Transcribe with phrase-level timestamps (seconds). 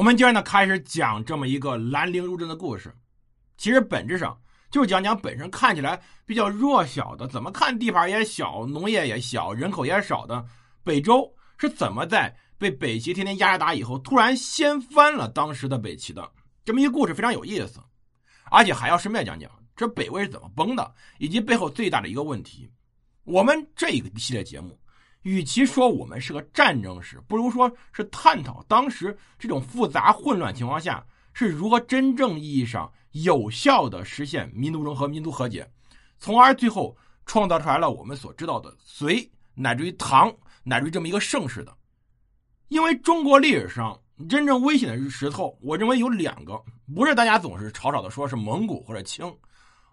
[0.00, 2.90] 我们今儿呢开始讲这么一个兰陵入阵的故事，
[3.58, 4.40] 其实本质上
[4.70, 10.42] 就是讲讲本身看起来比较弱小的，怎么看地盘也小，农业也小，人口也少的
[10.82, 16.32] 北周是怎么在被北齐天天压着打以后，突然掀翻了当时的北齐的
[16.64, 17.78] 这么一个故事，非常有意思，
[18.50, 22.72] 而且还要顺便讲讲这北魏是怎么崩的，以及背后最大的一个问题。
[23.24, 24.79] 我们这一个系列节目。
[25.22, 31.04] 与其说我们是个战争史，不如说是探讨当时这种复杂混乱情况下
[31.34, 35.70] 是如何真正意义上有效的实现民族融合、民族和解，
[36.18, 36.96] 从而最后
[37.26, 40.32] 创造出来了我们所知道的隋，乃至于唐，
[40.64, 41.76] 乃至于这么一个盛世的。
[42.68, 46.58] 因为中国历史上真正危险的石头，我认为有两个，
[46.94, 49.30] 不是大家总是吵吵的说是蒙古或者清，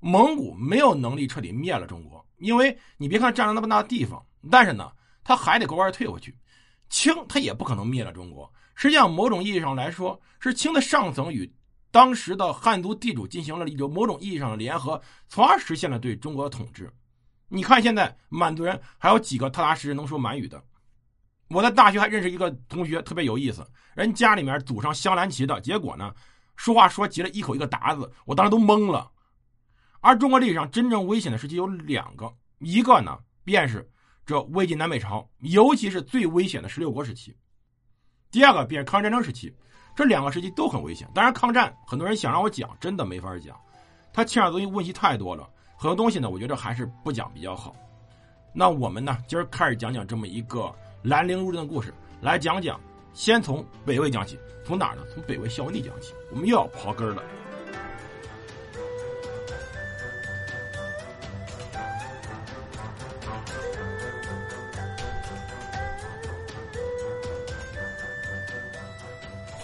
[0.00, 4.92] 蒙古没有能力彻底灭了中国，因为你别看占了那么大的地方，但是呢。
[5.24, 6.36] 他还得乖乖退回去，
[6.88, 8.52] 清他也不可能灭了中国。
[8.76, 11.50] 实际上，某种意义上来说，是清的上层与
[11.90, 16.92] 当时的汉族地主进行了一种某种意义上的联合，从而实现了对中国的统治。
[17.48, 20.62] 你看，现在满族人还有几个踏踏实实能说满语的？
[21.48, 26.12] 我在大学还认识一个同学，特别有意思，人家里面祖上镶蓝旗的，结果呢，
[26.56, 29.08] 说话说急了，一口一个达字，我当时都懵了。
[30.00, 33.88] 而中国历史上真正危险的时期有两个，一个呢，便是。
[34.26, 37.36] 这魏晋南北朝，尤其是最危险的十六国时期。
[38.30, 39.54] 第二个便是抗日战争时期，
[39.94, 41.06] 这两个时期都很危险。
[41.14, 43.54] 当然，抗战很多人想让我讲，真的没法讲，
[44.12, 47.76] 它牵扯东西问题太多了，很多东西呢，我觉得还是不讲比较好。
[48.54, 52.80] 那我们呢，今儿开始讲讲这么一个兰陵入阵的故事，来讲讲，
[53.12, 55.02] 先从北魏讲起，从哪儿呢？
[55.12, 57.22] 从北魏孝文帝讲起，我们又要刨根了。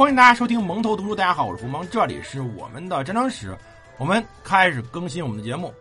[0.01, 1.15] 欢迎大家收听蒙头读书。
[1.15, 3.55] 大家好，我是胡蒙，这里是我们的战争史。
[3.99, 5.75] 我们开始更新我们的节目。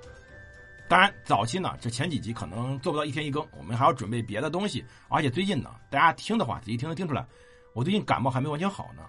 [0.90, 4.84] 当然，早期呢，这前几集可能做不到一天一更，我们还要准备别的东西。
[5.08, 7.26] 而且最近呢，大家听的话，仔细听能听出来，
[7.72, 9.04] 我最近感冒还没完全好呢。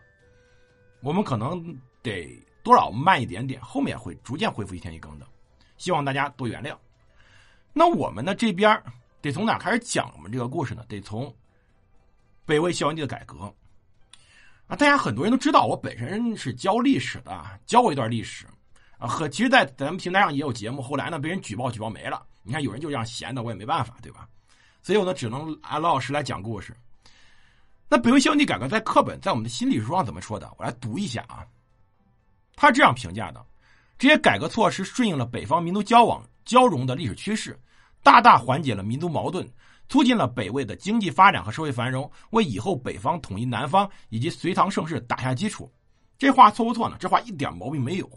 [1.01, 5.27] 我们可能得多少慢一点点，后面会逐渐恢复一天一更的。
[5.77, 6.77] 希望大家多原谅。
[7.73, 8.81] 那我们呢这边
[9.21, 10.84] 得从哪开始讲我们这个故事呢？
[10.89, 11.34] 得从
[12.47, 13.53] 北魏孝文帝的改革。
[14.71, 18.47] 啊，大家很多人都知道，我本身是教历史的，教过一段历史，
[18.99, 22.25] 啊，和其实，在咱们平台上也有节目，后来呢，被人举报举报没了。
[22.45, 24.29] 你看，有人就这样闲的，我也没办法，对吧？
[24.81, 26.73] 所以我呢，只能按老老实来讲故事。
[27.89, 30.49] 那北魏孝帝改革在课本，在我们的新历史书上怎么说的？
[30.57, 31.45] 我来读一下啊。
[32.55, 33.45] 他这样评价的：
[33.99, 37.59] 这些改革措施顺应了北方民族交往交融的历史趋势，
[38.05, 39.45] 大大缓解了民族矛盾。
[39.91, 45.71] 促进了北魏的经济发展和社会繁荣，为以后北方统一南方以及隋唐盛世打下基础。
[46.17, 46.97] 这话错不错呢？
[47.01, 48.09] 这话一点毛病没有。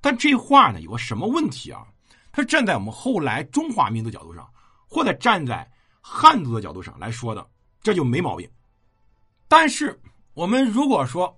[0.00, 1.84] 但这话呢有个什么问题啊？
[2.30, 4.48] 它站在我们后来中华民族角度上，
[4.86, 5.68] 或者站在
[6.00, 7.44] 汉族的角度上来说的，
[7.82, 8.48] 这就没毛病。
[9.48, 10.00] 但是
[10.32, 11.36] 我们如果说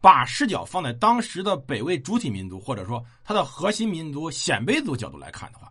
[0.00, 5.70] 把视角放在当时的北魏主体民族，或者说它的核心民族鲜卑族角度来看的话，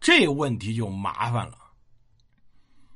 [0.00, 1.58] 这问题就麻烦了。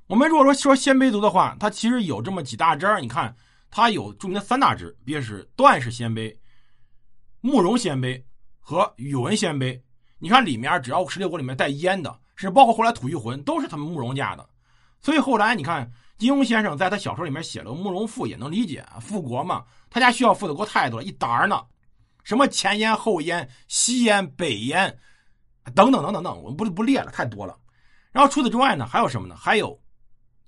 [0.07, 3.01] 我们如果说说鲜卑族的话，它其实有这么几大支儿。
[3.01, 3.35] 你看，
[3.71, 6.37] 它有著名的三大支，便是段氏鲜卑、
[7.41, 8.23] 慕容鲜卑
[8.61, 9.81] 和宇文鲜卑。
[10.19, 14.47] 你看里面，只要十六国里面带燕的，甚至包括后来吐谷浑，都是他们慕容家的。
[15.01, 21.65] 所以后来你看，金庸先生在他小说里面写了《慕容复》，也能理解，复国嘛，他家需要复的国太多了，一沓呢，
[22.23, 24.97] 什么前燕、后燕、西燕、北燕，
[25.75, 27.57] 等等等等等，我们不不列了，太多了。
[28.13, 29.35] 然后除此之外呢，还有什么呢？
[29.35, 29.82] 还有。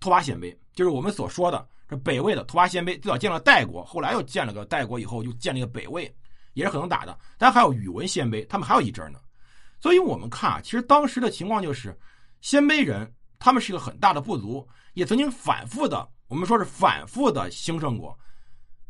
[0.05, 6.15] 拓跋鲜卑就是我们所说的这北魏的拓跋鲜卑，最早建了代国，后来又建了个代国，以后又建了一个北魏，
[6.53, 7.19] 也是很能打的。
[7.39, 9.19] 但还有宇文鲜卑，他们还有一支呢。
[9.81, 11.99] 所以我们看啊，其实当时的情况就是，
[12.43, 18.19] 鲜卑人他们是一个很大的部族，也曾经反复的，我们说是反复的兴盛过。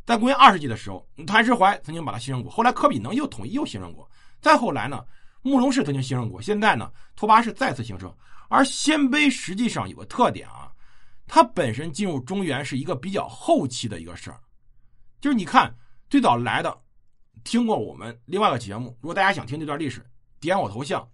[0.05, 4.09] 在公元二世纪的时候，谭石怀曾经把它兴盛过，后来科比能又统一又兴盛过，
[4.41, 5.05] 再后来呢，
[5.43, 8.13] 慕容氏曾经兴盛过，现在呢，拓跋氏再次兴盛。
[8.49, 10.64] 而鲜卑实际上有个特点啊。
[11.27, 14.39] 它本身进入中原是一个比较后期的一个事儿，
[15.21, 15.75] 就是你看
[16.11, 16.83] 最早来的，
[17.43, 20.05] 听过我们另外一个节目，如果大家想听这段历史，
[20.39, 21.07] 点我头像，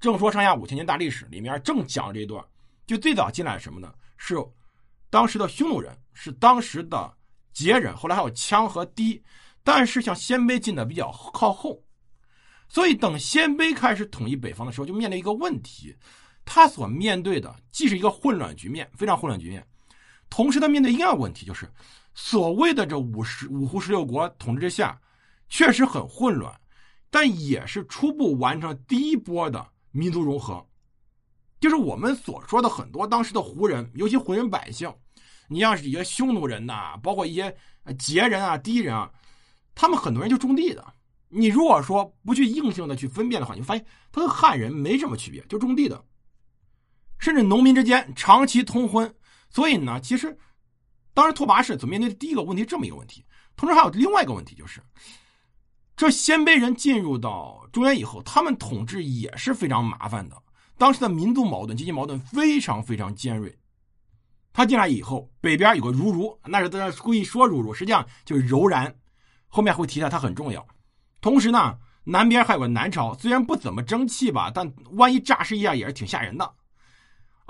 [0.00, 2.44] 正说上下五千年大历史里面正讲这一段，
[2.86, 3.94] 就最早进来什么呢？
[4.16, 4.34] 是
[5.08, 7.16] 当时的匈奴人，是当时的
[7.54, 9.22] 羯人，后来还有羌和氐，
[9.62, 11.82] 但是像鲜卑进的比较靠后，
[12.68, 15.96] 所以等鲜卑开始统一北方的时候，就面临一个问题。
[16.52, 19.64] 他所面对的既是一个混乱局面，非常混乱局面，
[20.28, 21.70] 同时他面对一样问题，就是
[22.12, 25.00] 所谓的这五十五胡十六国统治之下，
[25.48, 26.52] 确实很混乱，
[27.08, 30.66] 但也是初步完成第一波的民族融合。
[31.60, 34.92] 就是我们所说的很多当时的胡人，尤其胡人百姓，
[35.46, 37.56] 你像是一些匈奴人呐，包括一些
[37.96, 39.08] 羯人啊、氐人啊，
[39.76, 40.84] 他们很多人就种地的。
[41.28, 46.04] 你如果说不去硬性的去分辨的话，你发现他跟汉人没什么区别，就种地的，
[47.20, 49.14] 甚至农民之间长期通婚。
[49.48, 50.36] 所以呢，其实
[51.14, 53.24] 当时拓跋氏所面对的第一个问题这么一个问题，
[53.56, 54.82] 同时还有另外一个问题，就是
[55.96, 60.36] 这鲜卑人进入到中原以后，他们统治也是非常麻烦的。
[60.78, 63.54] 当时的民族矛盾、阶级矛盾非常非常尖锐。
[64.52, 68.94] 他进来以后，北边有个如如，那是在故意说如如，实际上就是柔然。
[69.46, 70.66] 后面会提到他很重要。
[71.20, 76.54] 同时呢，南边还有个南朝，虽然不怎么争气吧，但万一诈尸一下也是挺吓人的。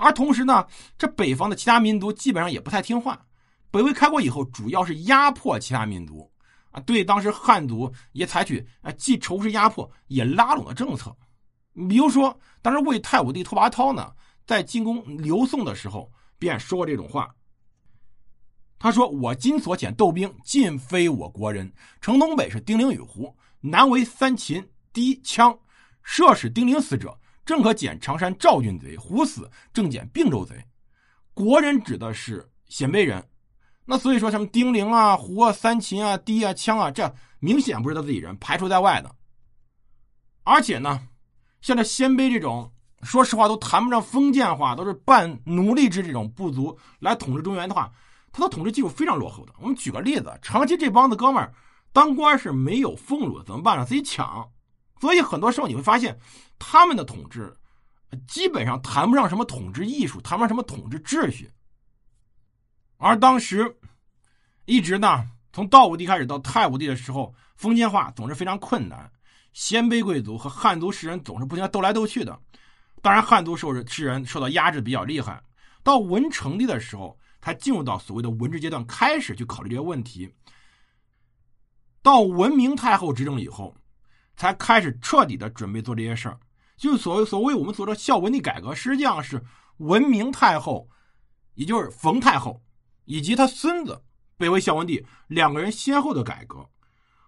[0.01, 0.65] 而同时呢，
[0.97, 3.23] 这北方的其他民族基本上也不太听话。
[3.69, 6.29] 北魏开国以后，主要是压迫其他民族
[6.71, 11.15] 啊，对当时汉族也采取啊既仇视压迫也拉拢的政策。
[11.87, 14.11] 比如说，当时魏太武帝拓跋焘呢，
[14.45, 17.33] 在进攻刘宋的时候，便说过这种话。
[18.79, 21.71] 他说：“我今所遣斗兵，尽非我国人。
[22.01, 25.55] 城东北是丁零与胡。”南为三秦，低羌，
[26.01, 27.15] 射使丁零死者，
[27.45, 30.55] 正可减常山赵郡贼；胡死，正减并州贼。
[31.33, 33.27] 国人指的是鲜卑人，
[33.85, 39.15] 那所以说什么丁零啊、胡啊、三秦啊、低啊、羌啊，这明显不是他自己人，排除在外的。
[40.43, 41.07] 而且呢，
[41.61, 42.71] 像这鲜卑这种，
[43.03, 47.91] 说实话都谈不上封建化，都是半奴隶制这种部族来统治中原的话，
[48.31, 49.53] 他的统治技术非常落后的。
[49.59, 51.53] 我们举个例子，长期这帮子哥们儿。
[51.93, 53.85] 当官是没有俸禄，怎么办呢？
[53.85, 54.49] 自己抢。
[55.01, 56.17] 所以很多时候你会发现，
[56.57, 57.53] 他们的统治
[58.27, 61.51] 基本上谈不上什么统治艺术，谈不上什么统治秩序。
[62.97, 63.75] 而当时
[64.65, 69.11] 一直呢，从道武帝开始到太武帝的时候，封建化总是非常困难，
[69.53, 72.39] 鲜卑贵族和汉族士人总是不停斗来斗去的。
[73.01, 75.41] 当然，汉族受士人受到压制比较厉害。
[75.81, 80.31] 到文成帝的时候，他进入到所谓的文治阶段，开始去考虑这些问题。
[82.03, 83.75] 到文明太后执政以后，
[84.41, 86.35] 才开始彻底的准备做这些事儿。
[86.75, 89.39] 就所谓所谓我们所说孝文帝改革，实际上是
[89.77, 90.89] 文明太后，
[91.53, 92.59] 也就是冯太后
[93.05, 94.01] 以及他孙子
[94.37, 96.67] 北魏孝文帝两个人先后的改革。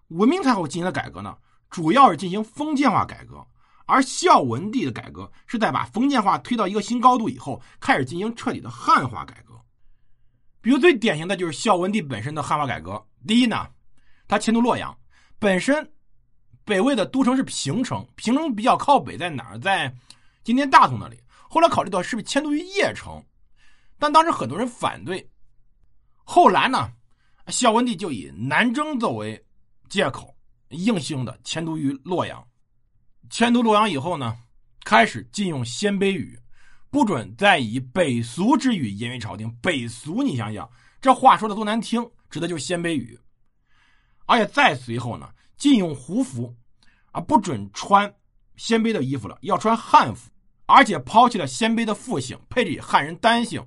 [0.07, 1.37] 文明太后进行的改革呢，
[1.69, 3.45] 主要是进行封建化改革，
[3.85, 9.53] 而孝文帝的改革是在把封建化推到一个新高度以后，开始进行彻底的汉化改革。
[10.61, 13.05] 比如最典型的就是孝文帝本身的汉化改革。
[13.27, 13.67] 第一呢。
[14.25, 14.97] 他迁都洛阳，
[15.37, 15.87] 本身
[16.65, 19.59] 北魏的都城是平城，平城比较靠北，在哪儿？
[19.59, 19.93] 在
[20.43, 21.19] 今天大同那里。
[21.49, 23.23] 后来考虑到是不是迁都于邺城，
[23.99, 25.29] 但当时很多人反对。
[26.23, 26.91] 后来呢，
[27.47, 29.39] 孝文帝就以南征作为
[29.89, 30.35] 借口，
[30.69, 32.43] 硬性的迁都于洛阳。
[33.29, 34.37] 迁都洛阳以后呢，
[34.83, 36.39] 开始禁用鲜卑语，
[36.89, 39.53] 不准再以北俗之语言于朝廷。
[39.61, 40.69] 北俗，你想想，
[41.01, 43.19] 这话说的多难听，指的就是鲜卑语。
[44.25, 45.29] 而且再随后呢，
[45.63, 46.53] 禁用胡服，
[47.13, 48.13] 啊，不准穿
[48.57, 50.29] 鲜卑的衣服了，要穿汉服，
[50.65, 53.65] 而且抛弃了鲜卑的复姓，配以汉人单姓。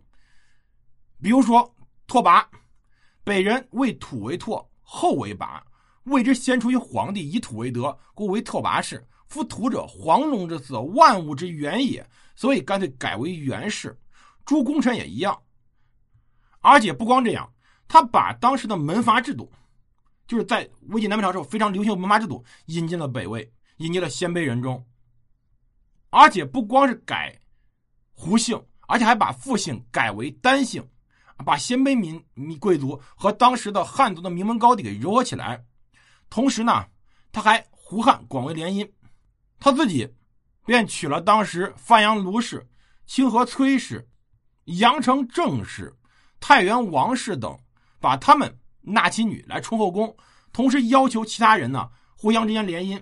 [1.23, 1.75] 比如说
[2.07, 2.45] 拓跋，
[3.25, 5.65] 北人为土为拓，后为拔，
[6.05, 9.03] 谓之先出于皇帝，以土为德，故为拓跋氏。
[9.27, 13.99] 夫土者，黄龙之色，万物之源也，所以干脆改为元氏。
[14.45, 15.41] 诸功臣也一样。
[16.61, 17.51] 而且不光这样，
[17.89, 19.51] 他把当时的门阀制度。
[20.27, 24.85] 就是在魏晋南北朝时候非常流行的门阀制度引进了北魏，引进了鲜卑人中，
[26.11, 27.41] 而且不光是改
[28.13, 30.85] 胡姓，而且还把复姓改为单姓，
[31.45, 35.65] 把鲜卑民民贵族和当时的汉族的名门高第给糅合起来。
[36.29, 36.87] 同时呢，
[37.31, 38.91] 他还胡汉广为联姻，
[39.61, 40.13] 他自己
[40.65, 42.67] 便娶了当时范阳卢氏、
[43.07, 44.09] 清河崔氏、
[44.65, 45.95] 阳城郑氏、
[46.41, 47.57] 太原王氏等，
[48.01, 48.59] 把他们。
[48.87, 50.17] 纳其女来充后宫，
[50.53, 52.99] 同时要求其他人呢互相之间联姻。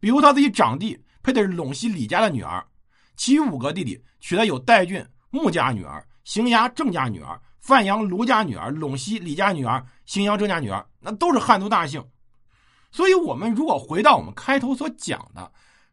[0.00, 2.62] 比如他自己长弟配的是陇西李家的女儿，
[3.16, 12.04] 其余五个弟弟娶的有代郡穆家女儿、荥阳郑家女儿、范阳卢家女儿、陇西李家女儿、荥阳郑家女儿，那都是汉族大姓。
[12.90, 15.50] 所以，我们如果回到我们开头所讲的，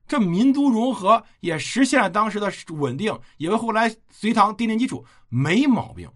[0.08, 6.08] 这民族融合也实现了当时的稳定，也为后来隋唐奠定基础，没毛病。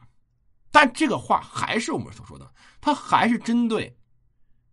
[0.76, 3.98] 但这个话还是我们所说的，它还是针对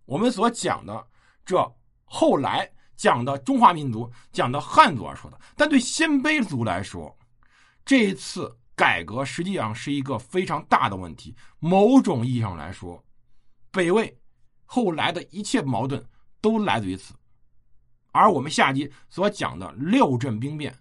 [0.04, 1.06] 我们所讲的
[1.44, 1.56] 这
[2.02, 5.40] 后来讲的中华民族、讲的汉族而说的。
[5.56, 7.16] 但对鲜卑族来说，
[7.84, 11.36] 这一次改革实际上是一个非常大的问题。
[11.60, 13.00] 某种意义上来说，
[13.70, 14.18] 北魏
[14.64, 16.04] 后来的一切矛盾
[16.40, 17.14] 都来自于此。
[18.10, 20.76] 而我们下集所讲的六镇兵变，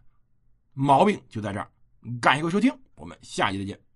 [0.73, 1.69] 毛病就在这儿。
[2.19, 3.90] 感谢各位收听，我们下集再见。